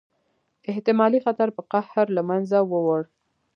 [0.71, 3.01] احتمالي خطر په قهر له منځه ووړ.